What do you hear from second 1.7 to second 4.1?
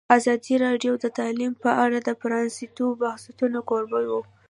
اړه د پرانیستو بحثونو کوربه